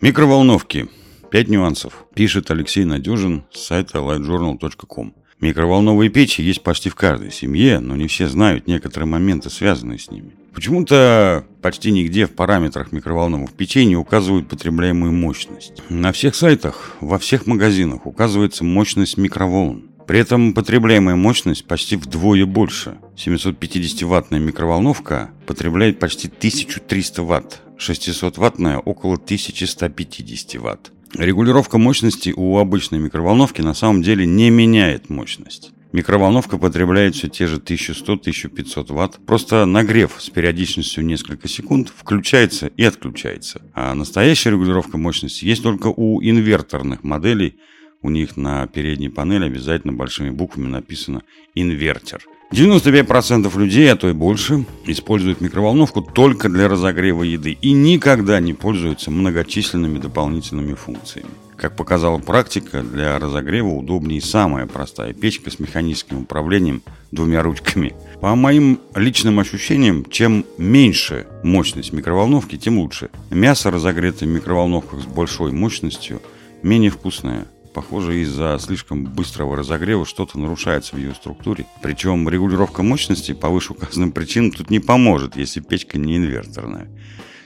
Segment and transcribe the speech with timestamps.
[0.00, 0.88] Микроволновки.
[1.30, 2.06] Пять нюансов.
[2.14, 5.12] Пишет Алексей Надежин с сайта lightjournal.com.
[5.40, 10.10] Микроволновые печи есть почти в каждой семье, но не все знают некоторые моменты, связанные с
[10.10, 10.30] ними.
[10.54, 15.82] Почему-то почти нигде в параметрах микроволновых печей не указывают потребляемую мощность.
[15.90, 19.90] На всех сайтах, во всех магазинах указывается мощность микроволн.
[20.06, 22.96] При этом потребляемая мощность почти вдвое больше.
[23.16, 30.92] 750-ваттная микроволновка потребляет почти 1300 ватт, 600-ваттная около 1150 ватт.
[31.14, 35.72] Регулировка мощности у обычной микроволновки на самом деле не меняет мощность.
[35.92, 39.18] Микроволновка потребляет все те же 1100-1500 ватт.
[39.26, 43.62] Просто нагрев с периодичностью несколько секунд включается и отключается.
[43.74, 47.56] А настоящая регулировка мощности есть только у инверторных моделей–
[48.02, 51.22] у них на передней панели обязательно большими буквами написано
[51.54, 52.24] «инвертер».
[52.52, 58.54] 95% людей, а то и больше, используют микроволновку только для разогрева еды и никогда не
[58.54, 61.30] пользуются многочисленными дополнительными функциями.
[61.56, 67.94] Как показала практика, для разогрева удобнее самая простая печка с механическим управлением двумя ручками.
[68.20, 73.10] По моим личным ощущениям, чем меньше мощность микроволновки, тем лучше.
[73.30, 76.22] Мясо, разогретое в микроволновках с большой мощностью,
[76.62, 81.66] менее вкусное, Похоже, из-за слишком быстрого разогрева что-то нарушается в ее структуре.
[81.82, 86.88] Причем регулировка мощности по вышеуказанным причинам тут не поможет, если печка не инверторная.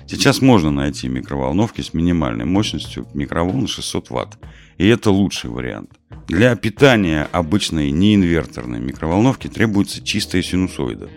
[0.06, 4.38] Сейчас можно найти микроволновки с минимальной мощностью микроволн 600 Вт.
[4.78, 5.90] И это лучший вариант.
[6.26, 11.08] Для питания обычной неинверторной микроволновки требуется чистая синусоида.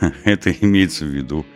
[0.24, 1.46] Это имеется в виду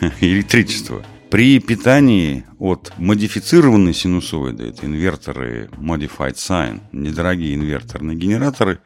[0.20, 1.04] электричество.
[1.34, 8.78] При питании от модифицированной синусоиды, это инверторы Modified Sine, недорогие инверторные генераторы,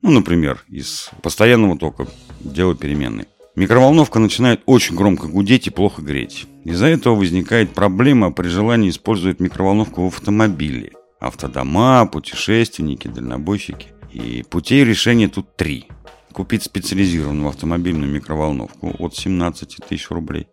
[0.00, 2.06] ну, например, из постоянного тока
[2.40, 3.26] дело переменной.
[3.54, 6.46] Микроволновка начинает очень громко гудеть и плохо греть.
[6.64, 10.92] Из-за этого возникает проблема при желании использовать микроволновку в автомобиле.
[11.20, 13.88] Автодома, путешественники, дальнобойщики.
[14.10, 15.84] И путей решения тут три–
[16.32, 20.46] купить специализированную автомобильную микроволновку от 17 тысяч рублей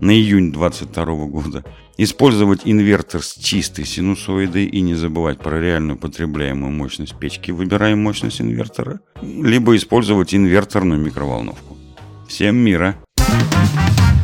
[0.00, 1.64] на июнь 2022 года,
[1.96, 8.40] использовать инвертор с чистой синусоидой и не забывать про реальную потребляемую мощность печки, выбираем мощность
[8.40, 11.76] инвертора, либо использовать инверторную микроволновку.
[12.28, 12.96] Всем мира!
[13.18, 14.21] Thank you